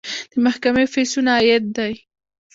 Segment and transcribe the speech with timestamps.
[0.31, 1.93] د محکمې فیسونه عاید دی